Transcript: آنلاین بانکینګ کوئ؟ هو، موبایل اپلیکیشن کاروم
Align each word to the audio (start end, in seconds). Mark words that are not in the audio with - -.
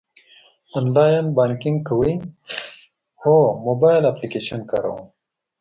آنلاین 0.77 1.25
بانکینګ 1.35 1.77
کوئ؟ 1.87 2.11
هو، 3.21 3.35
موبایل 3.65 4.03
اپلیکیشن 4.11 4.61
کاروم 4.71 5.01